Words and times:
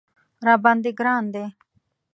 راباندې 0.45 0.91
ګران 0.99 1.23
دی 1.33 1.45